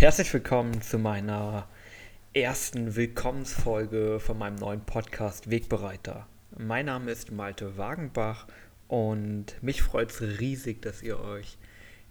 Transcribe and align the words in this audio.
Herzlich 0.00 0.32
willkommen 0.32 0.80
zu 0.80 0.98
meiner 0.98 1.68
ersten 2.32 2.96
Willkommensfolge 2.96 4.18
von 4.18 4.38
meinem 4.38 4.54
neuen 4.54 4.80
Podcast 4.80 5.50
Wegbereiter. 5.50 6.26
Mein 6.56 6.86
Name 6.86 7.10
ist 7.10 7.30
Malte 7.32 7.76
Wagenbach 7.76 8.46
und 8.88 9.62
mich 9.62 9.82
freut 9.82 10.10
es 10.10 10.22
riesig, 10.22 10.80
dass 10.80 11.02
ihr 11.02 11.20
euch 11.20 11.58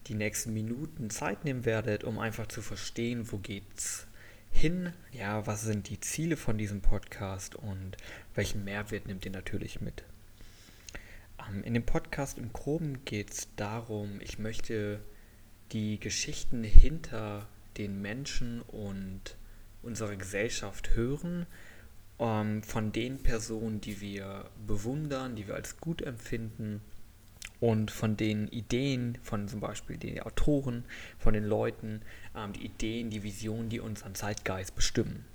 die 0.06 0.14
nächsten 0.14 0.54
Minuten 0.54 1.10
Zeit 1.10 1.46
nehmen 1.46 1.66
werdet, 1.66 2.04
um 2.04 2.20
einfach 2.20 2.46
zu 2.46 2.62
verstehen, 2.62 3.32
wo 3.32 3.40
geht's 3.40 4.06
hin, 4.52 4.94
ja, 5.12 5.48
was 5.48 5.64
sind 5.64 5.90
die 5.90 6.00
Ziele 6.00 6.38
von 6.38 6.60
diesem 6.60 6.82
Podcast 6.82 7.56
und 7.56 7.98
welchen 8.36 8.64
Mehrwert 8.64 9.08
nimmt 9.08 9.26
ihr 9.26 9.32
natürlich 9.32 9.82
mit. 9.82 10.04
Ähm, 11.50 11.64
in 11.64 11.74
dem 11.74 11.88
Podcast 11.88 12.38
im 12.38 12.54
Groben 12.54 13.04
geht 13.04 13.32
es 13.32 13.48
darum, 13.56 14.22
ich 14.22 14.38
möchte 14.38 15.00
die 15.72 16.00
Geschichten 16.00 16.64
hinter 16.64 17.48
den 17.80 18.02
Menschen 18.02 18.62
und 18.62 19.38
unserer 19.82 20.16
Gesellschaft 20.16 20.96
hören, 20.96 21.48
ähm, 22.20 22.62
von 22.62 22.92
den 22.92 23.24
Personen, 23.24 23.82
die 23.82 24.02
wir 24.02 24.46
bewundern, 24.68 25.36
die 25.36 25.48
wir 25.48 25.56
als 25.56 25.78
gut 25.78 26.02
empfinden 26.02 26.82
und 27.60 27.92
von 27.92 28.16
den 28.16 28.48
Ideen, 28.50 29.18
von 29.24 29.48
zum 29.48 29.60
Beispiel 29.60 29.98
den 29.98 30.22
Autoren, 30.22 30.86
von 31.18 31.34
den 31.34 31.46
Leuten, 31.46 32.02
ähm, 32.36 32.54
die 32.54 32.66
Ideen, 32.66 33.10
die 33.10 33.24
Visionen, 33.24 33.70
die 33.70 33.80
unseren 33.80 34.16
Zeitgeist 34.16 34.76
bestimmen. 34.76 35.26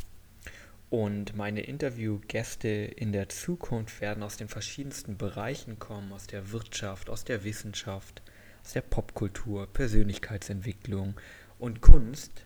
Und 0.91 1.35
meine 1.37 1.63
Interviewgäste 1.63 2.69
in 2.69 3.13
der 3.13 3.29
Zukunft 3.29 4.01
werden 4.01 4.23
aus 4.23 4.37
den 4.37 4.49
verschiedensten 4.49 5.17
Bereichen 5.17 5.79
kommen, 5.79 6.13
aus 6.13 6.27
der 6.27 6.53
Wirtschaft, 6.53 7.11
aus 7.11 7.25
der 7.25 7.43
Wissenschaft, 7.43 8.23
aus 8.63 8.75
der 8.75 8.83
Popkultur, 8.83 9.67
Persönlichkeitsentwicklung 9.67 11.15
und 11.65 11.81
Kunst. 11.81 12.45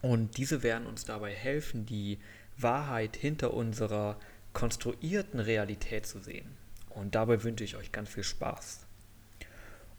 Und 0.00 0.38
diese 0.38 0.62
werden 0.62 0.86
uns 0.86 1.04
dabei 1.04 1.34
helfen, 1.34 1.84
die 1.84 2.18
Wahrheit 2.56 3.16
hinter 3.16 3.52
unserer 3.52 4.18
konstruierten 4.54 5.40
Realität 5.40 6.06
zu 6.06 6.20
sehen. 6.20 6.56
Und 6.88 7.14
dabei 7.14 7.42
wünsche 7.42 7.64
ich 7.64 7.76
euch 7.76 7.92
ganz 7.92 8.08
viel 8.08 8.24
Spaß. 8.24 8.86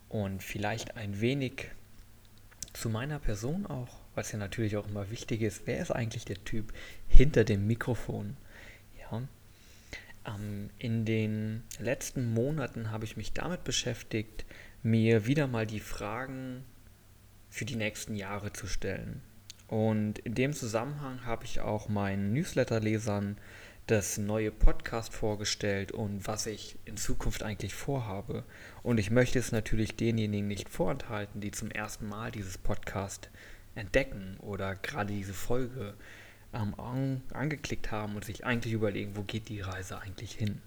Und 0.09 0.41
vielleicht 0.41 0.97
ein 0.97 1.21
wenig 1.21 1.69
zu 2.73 2.89
meiner 2.89 3.19
Person 3.19 3.67
auch, 3.67 3.99
was 4.15 4.31
ja 4.31 4.39
natürlich 4.39 4.75
auch 4.77 4.87
immer 4.87 5.11
wichtig 5.11 5.41
ist. 5.41 5.61
Wer 5.65 5.79
ist 5.79 5.91
eigentlich 5.91 6.25
der 6.25 6.43
Typ 6.43 6.73
hinter 7.07 7.43
dem 7.43 7.67
Mikrofon? 7.67 8.37
Ja. 8.99 9.21
Ähm, 10.25 10.71
in 10.79 11.05
den 11.05 11.63
letzten 11.79 12.33
Monaten 12.33 12.89
habe 12.89 13.05
ich 13.05 13.17
mich 13.17 13.33
damit 13.33 13.63
beschäftigt, 13.63 14.45
mir 14.81 15.27
wieder 15.27 15.45
mal 15.45 15.67
die 15.67 15.79
Fragen 15.79 16.63
für 17.55 17.63
die 17.63 17.77
nächsten 17.77 18.15
Jahre 18.15 18.51
zu 18.51 18.67
stellen. 18.67 19.21
Und 19.69 20.19
in 20.19 20.35
dem 20.35 20.51
Zusammenhang 20.51 21.25
habe 21.25 21.45
ich 21.45 21.61
auch 21.61 21.87
meinen 21.87 22.33
Newsletter-Lesern 22.33 23.37
das 23.87 24.17
neue 24.17 24.51
Podcast 24.51 25.13
vorgestellt 25.13 25.93
und 25.93 26.27
was 26.27 26.47
ich 26.47 26.77
in 26.83 26.97
Zukunft 26.97 27.43
eigentlich 27.43 27.73
vorhabe. 27.73 28.43
Und 28.83 28.97
ich 28.97 29.09
möchte 29.09 29.39
es 29.39 29.53
natürlich 29.53 29.95
denjenigen 29.95 30.49
nicht 30.49 30.67
vorenthalten, 30.67 31.39
die 31.39 31.51
zum 31.51 31.71
ersten 31.71 32.09
Mal 32.09 32.29
dieses 32.29 32.57
Podcast 32.57 33.29
entdecken 33.73 34.35
oder 34.41 34.75
gerade 34.75 35.13
diese 35.13 35.33
Folge 35.33 35.93
ähm, 36.51 36.75
angeklickt 37.31 37.89
haben 37.89 38.17
und 38.17 38.25
sich 38.25 38.45
eigentlich 38.45 38.73
überlegen, 38.73 39.15
wo 39.15 39.21
geht 39.21 39.47
die 39.47 39.61
Reise 39.61 39.97
eigentlich 39.97 40.33
hin. 40.33 40.61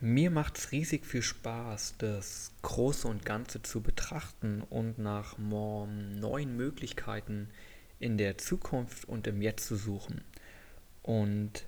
Mir 0.00 0.30
macht 0.30 0.58
es 0.58 0.72
riesig 0.72 1.06
viel 1.06 1.22
Spaß, 1.22 1.94
das 1.96 2.52
Große 2.60 3.08
und 3.08 3.24
Ganze 3.24 3.62
zu 3.62 3.80
betrachten 3.80 4.60
und 4.68 4.98
nach 4.98 5.38
neuen 5.38 6.56
Möglichkeiten 6.56 7.48
in 7.98 8.18
der 8.18 8.36
Zukunft 8.36 9.08
und 9.08 9.26
im 9.26 9.40
Jetzt 9.40 9.66
zu 9.66 9.76
suchen. 9.76 10.22
Und 11.02 11.66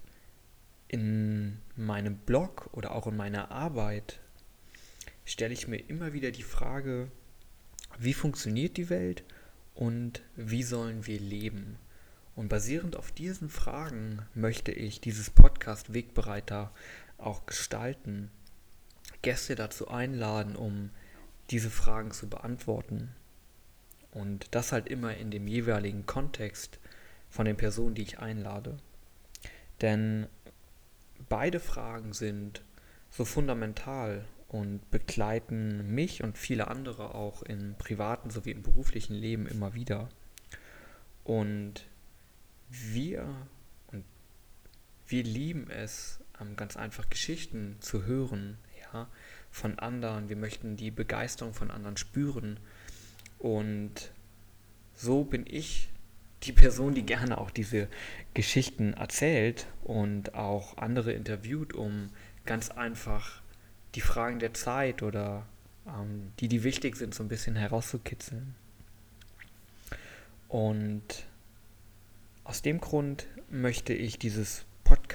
in 0.89 1.59
meinem 1.75 2.19
Blog 2.19 2.69
oder 2.73 2.95
auch 2.95 3.07
in 3.07 3.17
meiner 3.17 3.51
Arbeit 3.51 4.21
stelle 5.25 5.55
ich 5.55 5.67
mir 5.67 5.79
immer 5.79 6.13
wieder 6.13 6.31
die 6.31 6.43
Frage, 6.43 7.11
wie 7.99 8.15
funktioniert 8.15 8.77
die 8.77 8.91
Welt 8.91 9.25
und 9.75 10.23
wie 10.37 10.63
sollen 10.65 11.07
wir 11.07 11.19
leben? 11.19 11.77
Und 12.37 12.49
basierend 12.49 12.95
auf 12.95 13.11
diesen 13.11 13.49
Fragen 13.49 14.21
möchte 14.35 14.71
ich 14.71 15.01
dieses 15.01 15.31
Podcast 15.31 15.93
Wegbereiter 15.93 16.73
auch 17.19 17.47
gestalten, 17.47 18.31
Gäste 19.23 19.55
dazu 19.55 19.89
einladen, 19.89 20.57
um 20.57 20.91
diese 21.51 21.71
Fragen 21.71 22.13
zu 22.13 22.29
beantworten. 22.29 23.15
Und 24.13 24.47
das 24.53 24.73
halt 24.73 24.89
immer 24.89 25.17
in 25.17 25.31
dem 25.31 25.47
jeweiligen 25.47 26.07
Kontext 26.07 26.79
von 27.29 27.45
den 27.45 27.57
Personen, 27.57 27.95
die 27.95 28.03
ich 28.03 28.19
einlade. 28.19 28.79
Denn 29.81 30.27
beide 31.29 31.61
Fragen 31.61 32.13
sind 32.13 32.63
so 33.11 33.25
fundamental 33.25 34.25
und 34.49 34.91
begleiten 34.91 35.95
mich 35.95 36.23
und 36.23 36.39
viele 36.39 36.69
andere 36.69 37.15
auch 37.15 37.43
im 37.43 37.75
privaten 37.77 38.31
sowie 38.31 38.53
im 38.53 38.63
beruflichen 38.63 39.15
Leben 39.15 39.47
immer 39.47 39.75
wieder. 39.75 40.09
Und 41.25 41.85
wir 42.71 43.29
und 43.93 44.05
wir 45.07 45.23
lieben 45.23 45.71
es, 45.71 46.21
ganz 46.57 46.77
einfach 46.77 47.09
Geschichten 47.09 47.77
zu 47.81 48.05
hören, 48.05 48.59
ja, 48.93 49.09
von 49.51 49.79
anderen. 49.79 50.29
Wir 50.29 50.37
möchten 50.37 50.77
die 50.77 50.91
Begeisterung 50.91 51.55
von 51.55 51.71
anderen 51.71 51.97
spüren. 51.97 52.59
Und 53.39 54.11
so 54.95 55.25
bin 55.25 55.45
ich 55.47 55.89
die 56.45 56.53
Person, 56.53 56.95
die 56.95 57.05
gerne 57.05 57.39
auch 57.39 57.51
diese 57.51 57.89
Geschichten 58.35 58.95
erzählt 58.95 59.67
und 59.83 60.35
auch 60.35 60.77
andere 60.77 61.13
interviewt, 61.13 61.73
um 61.73 62.11
ganz 62.47 62.71
einfach 62.71 63.43
die 63.95 64.01
Fragen 64.01 64.39
der 64.39 64.55
Zeit 64.55 65.03
oder 65.03 65.47
ähm, 65.87 66.33
die, 66.41 66.49
die 66.49 66.63
wichtig 66.63 66.97
sind, 66.97 67.15
so 67.15 67.23
ein 67.23 67.29
bisschen 67.29 67.57
herauszukitzeln. 67.57 68.55
Und 70.49 71.27
aus 72.45 72.63
dem 72.63 72.81
Grund 72.81 73.27
möchte 73.51 73.93
ich 73.93 74.19
dieses 74.19 74.65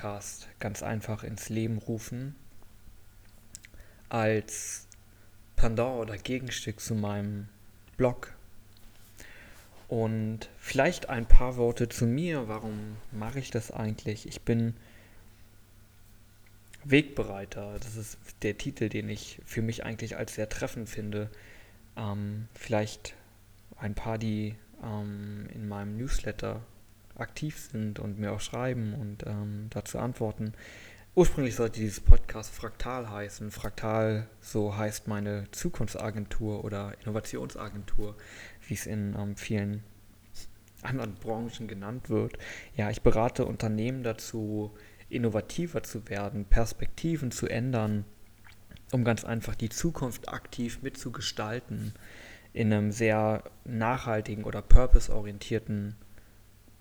Podcast 0.03 0.49
ganz 0.59 0.83
einfach 0.83 1.23
ins 1.23 1.47
Leben 1.47 1.77
rufen 1.77 2.35
als 4.09 4.85
Pendant 5.55 6.01
oder 6.01 6.17
Gegenstück 6.17 6.81
zu 6.81 6.93
meinem 6.93 7.47
Blog. 7.95 8.33
Und 9.87 10.49
vielleicht 10.57 11.07
ein 11.07 11.25
paar 11.25 11.55
Worte 11.55 11.87
zu 11.87 12.05
mir. 12.05 12.49
Warum 12.49 12.97
mache 13.13 13.39
ich 13.39 13.49
das 13.49 13.71
eigentlich? 13.71 14.27
Ich 14.27 14.41
bin 14.41 14.75
Wegbereiter. 16.83 17.79
Das 17.79 17.95
ist 17.95 18.17
der 18.41 18.57
Titel, 18.57 18.89
den 18.89 19.07
ich 19.07 19.39
für 19.45 19.61
mich 19.61 19.85
eigentlich 19.85 20.17
als 20.17 20.35
sehr 20.35 20.49
treffend 20.49 20.89
finde. 20.89 21.29
Ähm, 21.95 22.49
vielleicht 22.55 23.15
ein 23.77 23.95
paar, 23.95 24.17
die 24.17 24.55
ähm, 24.83 25.47
in 25.53 25.69
meinem 25.69 25.95
Newsletter 25.95 26.61
aktiv 27.15 27.59
sind 27.59 27.99
und 27.99 28.19
mir 28.19 28.31
auch 28.31 28.41
schreiben 28.41 28.93
und 28.93 29.25
ähm, 29.25 29.67
dazu 29.69 29.99
antworten. 29.99 30.53
Ursprünglich 31.15 31.55
sollte 31.55 31.79
dieses 31.79 31.99
Podcast 31.99 32.51
Fraktal 32.51 33.09
heißen. 33.09 33.51
Fraktal, 33.51 34.27
so 34.41 34.75
heißt 34.75 35.07
meine 35.07 35.45
Zukunftsagentur 35.51 36.65
oder 36.65 36.93
Innovationsagentur, 37.03 38.15
wie 38.67 38.73
es 38.73 38.87
in 38.87 39.15
ähm, 39.15 39.35
vielen 39.35 39.83
anderen 40.81 41.13
Branchen 41.15 41.67
genannt 41.67 42.09
wird. 42.09 42.37
Ja, 42.75 42.89
ich 42.89 43.03
berate 43.03 43.45
Unternehmen 43.45 44.03
dazu, 44.03 44.75
innovativer 45.09 45.83
zu 45.83 46.09
werden, 46.09 46.45
Perspektiven 46.45 47.31
zu 47.31 47.47
ändern, 47.47 48.05
um 48.91 49.03
ganz 49.03 49.23
einfach 49.23 49.55
die 49.55 49.69
Zukunft 49.69 50.29
aktiv 50.29 50.81
mitzugestalten 50.81 51.93
in 52.53 52.71
einem 52.71 52.91
sehr 52.91 53.43
nachhaltigen 53.65 54.43
oder 54.43 54.61
purpose-orientierten 54.61 55.95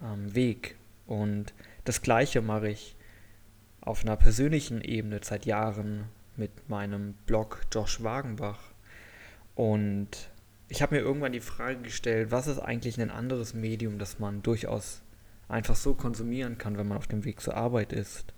ähm, 0.02 0.34
Weg. 0.34 0.76
Und 1.06 1.52
das 1.84 2.02
Gleiche 2.02 2.40
mache 2.42 2.68
ich 2.68 2.96
auf 3.80 4.02
einer 4.02 4.16
persönlichen 4.16 4.80
Ebene 4.80 5.20
seit 5.22 5.44
Jahren 5.46 6.04
mit 6.36 6.68
meinem 6.68 7.14
Blog 7.26 7.62
Josh 7.72 8.02
Wagenbach. 8.02 8.60
Und 9.54 10.30
ich 10.68 10.80
habe 10.80 10.94
mir 10.94 11.02
irgendwann 11.02 11.32
die 11.32 11.40
Frage 11.40 11.82
gestellt, 11.82 12.30
was 12.30 12.46
ist 12.46 12.58
eigentlich 12.58 13.00
ein 13.00 13.10
anderes 13.10 13.54
Medium, 13.54 13.98
das 13.98 14.18
man 14.18 14.42
durchaus 14.42 15.02
einfach 15.48 15.76
so 15.76 15.94
konsumieren 15.94 16.56
kann, 16.56 16.78
wenn 16.78 16.88
man 16.88 16.96
auf 16.96 17.06
dem 17.06 17.24
Weg 17.24 17.40
zur 17.40 17.54
Arbeit 17.54 17.92
ist. 17.92 18.32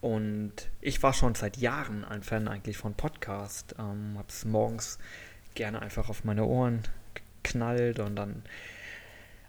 Und 0.00 0.52
ich 0.80 1.02
war 1.02 1.12
schon 1.12 1.34
seit 1.34 1.56
Jahren 1.56 2.04
ein 2.04 2.22
Fan 2.22 2.46
eigentlich 2.46 2.76
von 2.76 2.94
Podcast. 2.94 3.74
Ähm, 3.78 4.14
habe 4.16 4.28
es 4.28 4.44
morgens 4.44 4.98
gerne 5.54 5.82
einfach 5.82 6.08
auf 6.08 6.22
meine 6.22 6.44
Ohren 6.44 6.82
geknallt 7.42 7.98
und 7.98 8.14
dann 8.14 8.44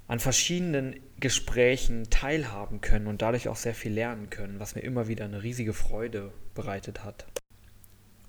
an 0.10 0.20
verschiedenen 0.20 1.00
Gesprächen 1.20 2.10
teilhaben 2.10 2.82
können 2.82 3.06
und 3.06 3.22
dadurch 3.22 3.48
auch 3.48 3.56
sehr 3.56 3.76
viel 3.76 3.94
lernen 3.94 4.32
können, 4.32 4.60
was 4.60 4.74
mir 4.74 4.82
immer 4.82 5.08
wieder 5.08 5.26
eine 5.26 5.44
riesige 5.44 5.74
Freude 5.74 6.34
bereitet 6.56 7.04
hat. 7.04 7.28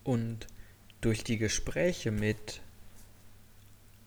Und 0.05 0.47
durch 1.01 1.25
die 1.25 1.39
Gespräche 1.39 2.11
mit 2.11 2.61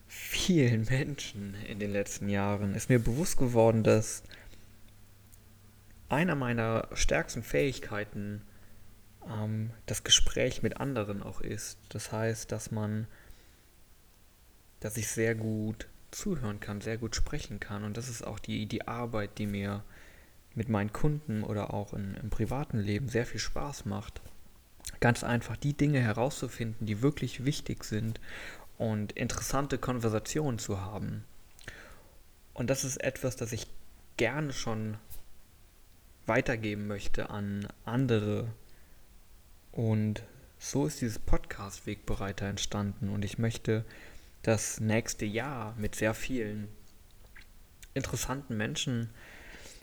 vielen 0.06 0.84
Menschen 0.84 1.56
in 1.68 1.80
den 1.80 1.90
letzten 1.90 2.28
Jahren 2.28 2.76
ist 2.76 2.90
mir 2.90 3.00
bewusst 3.00 3.38
geworden, 3.38 3.82
dass 3.82 4.22
einer 6.08 6.36
meiner 6.36 6.86
stärksten 6.92 7.42
Fähigkeiten 7.42 8.42
ähm, 9.28 9.70
das 9.86 10.04
Gespräch 10.04 10.62
mit 10.62 10.76
anderen 10.76 11.24
auch 11.24 11.40
ist. 11.40 11.80
Das 11.88 12.12
heißt, 12.12 12.52
dass 12.52 12.70
man, 12.70 13.08
dass 14.78 14.96
ich 14.96 15.08
sehr 15.08 15.34
gut 15.34 15.88
zuhören 16.14 16.60
kann, 16.60 16.80
sehr 16.80 16.98
gut 16.98 17.16
sprechen 17.16 17.60
kann. 17.60 17.84
Und 17.84 17.96
das 17.96 18.08
ist 18.08 18.26
auch 18.26 18.38
die, 18.38 18.66
die 18.66 18.86
Arbeit, 18.86 19.38
die 19.38 19.46
mir 19.46 19.82
mit 20.54 20.68
meinen 20.68 20.92
Kunden 20.92 21.42
oder 21.42 21.74
auch 21.74 21.92
in, 21.92 22.14
im 22.14 22.30
privaten 22.30 22.78
Leben 22.78 23.08
sehr 23.08 23.26
viel 23.26 23.40
Spaß 23.40 23.84
macht. 23.86 24.20
Ganz 25.00 25.24
einfach 25.24 25.56
die 25.56 25.74
Dinge 25.74 26.00
herauszufinden, 26.00 26.86
die 26.86 27.02
wirklich 27.02 27.44
wichtig 27.44 27.84
sind 27.84 28.20
und 28.78 29.12
interessante 29.12 29.78
Konversationen 29.78 30.58
zu 30.58 30.80
haben. 30.80 31.24
Und 32.52 32.70
das 32.70 32.84
ist 32.84 33.02
etwas, 33.02 33.36
das 33.36 33.52
ich 33.52 33.66
gerne 34.16 34.52
schon 34.52 34.96
weitergeben 36.26 36.86
möchte 36.86 37.30
an 37.30 37.66
andere. 37.84 38.48
Und 39.72 40.22
so 40.58 40.86
ist 40.86 41.00
dieses 41.00 41.18
Podcast 41.18 41.86
Wegbereiter 41.86 42.46
entstanden 42.46 43.08
und 43.08 43.24
ich 43.24 43.38
möchte 43.38 43.84
das 44.44 44.78
nächste 44.78 45.24
Jahr 45.24 45.74
mit 45.76 45.94
sehr 45.96 46.14
vielen 46.14 46.68
interessanten 47.94 48.56
Menschen 48.56 49.10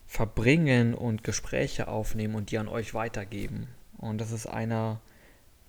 verbringen 0.07 0.93
und 0.93 1.23
Gespräche 1.23 1.87
aufnehmen 1.87 2.35
und 2.35 2.51
die 2.51 2.57
an 2.57 2.67
euch 2.67 2.93
weitergeben. 2.93 3.67
Und 3.97 4.19
das 4.19 4.31
ist 4.31 4.45
einer 4.45 5.01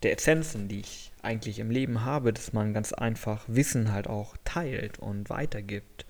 der 0.02 0.12
Essenzen, 0.16 0.68
die 0.68 0.80
ich 0.80 1.12
eigentlich 1.22 1.58
im 1.58 1.70
Leben 1.70 2.04
habe, 2.04 2.32
dass 2.32 2.52
man 2.52 2.74
ganz 2.74 2.92
einfach 2.92 3.44
Wissen 3.46 3.92
halt 3.92 4.08
auch 4.08 4.36
teilt 4.44 4.98
und 4.98 5.30
weitergibt. 5.30 6.04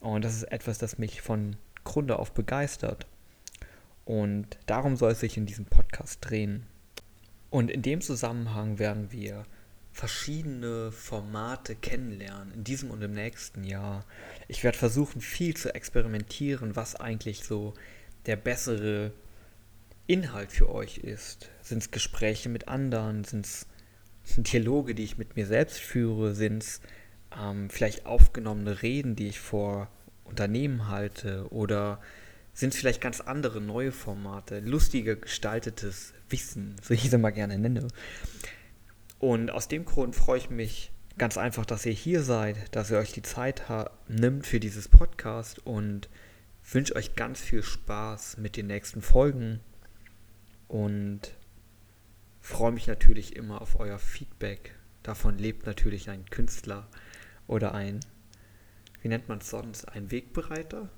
Und 0.00 0.24
das 0.24 0.34
ist 0.34 0.44
etwas, 0.44 0.78
das 0.78 0.98
mich 0.98 1.22
von 1.22 1.56
Grunde 1.84 2.18
auf 2.18 2.32
begeistert. 2.32 3.06
Und 4.04 4.58
darum 4.66 4.96
soll 4.96 5.12
es 5.12 5.20
sich 5.20 5.36
in 5.36 5.46
diesem 5.46 5.64
Podcast 5.64 6.18
drehen. 6.20 6.66
Und 7.50 7.70
in 7.70 7.82
dem 7.82 8.00
Zusammenhang 8.00 8.78
werden 8.78 9.12
wir 9.12 9.44
verschiedene 9.92 10.90
Formate 10.90 11.74
kennenlernen, 11.74 12.52
in 12.54 12.64
diesem 12.64 12.90
und 12.90 13.02
im 13.02 13.12
nächsten 13.12 13.62
Jahr. 13.62 14.04
Ich 14.48 14.64
werde 14.64 14.78
versuchen, 14.78 15.20
viel 15.20 15.56
zu 15.56 15.74
experimentieren, 15.74 16.76
was 16.76 16.96
eigentlich 16.96 17.44
so 17.44 17.74
der 18.26 18.36
bessere 18.36 19.12
Inhalt 20.06 20.50
für 20.50 20.70
euch 20.70 20.98
ist. 20.98 21.50
Sind 21.60 21.78
es 21.78 21.90
Gespräche 21.90 22.48
mit 22.48 22.68
anderen? 22.68 23.24
Sind 23.24 23.46
es 23.46 23.66
Dialoge, 24.36 24.94
die 24.94 25.04
ich 25.04 25.18
mit 25.18 25.36
mir 25.36 25.46
selbst 25.46 25.78
führe? 25.78 26.34
Sind 26.34 26.62
es 26.62 26.80
ähm, 27.38 27.68
vielleicht 27.70 28.06
aufgenommene 28.06 28.82
Reden, 28.82 29.14
die 29.14 29.28
ich 29.28 29.40
vor 29.40 29.88
Unternehmen 30.24 30.88
halte? 30.88 31.46
Oder 31.50 32.00
sind 32.54 32.74
es 32.74 32.80
vielleicht 32.80 33.00
ganz 33.00 33.20
andere 33.20 33.60
neue 33.60 33.92
Formate, 33.92 34.60
lustiger 34.60 35.16
gestaltetes 35.16 36.12
Wissen, 36.28 36.76
so 36.82 36.94
ich 36.94 37.04
es 37.06 37.12
immer 37.12 37.32
gerne 37.32 37.58
nenne. 37.58 37.88
Und 39.22 39.52
aus 39.52 39.68
dem 39.68 39.84
Grund 39.84 40.16
freue 40.16 40.38
ich 40.38 40.50
mich 40.50 40.90
ganz 41.16 41.38
einfach, 41.38 41.64
dass 41.64 41.86
ihr 41.86 41.92
hier 41.92 42.24
seid, 42.24 42.74
dass 42.74 42.90
ihr 42.90 42.98
euch 42.98 43.12
die 43.12 43.22
Zeit 43.22 43.62
nimmt 44.08 44.48
für 44.48 44.58
dieses 44.58 44.88
Podcast 44.88 45.64
und 45.64 46.08
wünsche 46.68 46.96
euch 46.96 47.14
ganz 47.14 47.40
viel 47.40 47.62
Spaß 47.62 48.38
mit 48.38 48.56
den 48.56 48.66
nächsten 48.66 49.00
Folgen 49.00 49.60
und 50.66 51.36
freue 52.40 52.72
mich 52.72 52.88
natürlich 52.88 53.36
immer 53.36 53.62
auf 53.62 53.78
euer 53.78 54.00
Feedback. 54.00 54.74
Davon 55.04 55.38
lebt 55.38 55.66
natürlich 55.66 56.10
ein 56.10 56.24
Künstler 56.24 56.88
oder 57.46 57.76
ein, 57.76 58.00
wie 59.02 59.08
nennt 59.08 59.28
man 59.28 59.38
es 59.38 59.48
sonst, 59.48 59.84
ein 59.84 60.10
Wegbereiter? 60.10 60.88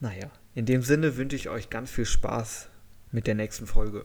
Naja, 0.00 0.30
in 0.54 0.66
dem 0.66 0.82
Sinne 0.82 1.16
wünsche 1.16 1.36
ich 1.36 1.48
euch 1.48 1.70
ganz 1.70 1.90
viel 1.90 2.04
Spaß 2.04 2.68
mit 3.10 3.26
der 3.26 3.36
nächsten 3.36 3.66
Folge. 3.66 4.04